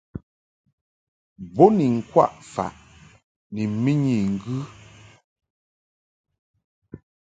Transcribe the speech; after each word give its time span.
Bo 1.53 1.65
ni 1.77 1.85
ŋkwaʼ 1.97 2.33
faʼ 2.53 2.73
ni 3.53 3.61
mɨnyi 3.81 4.15
ŋgɨ. 4.33 4.57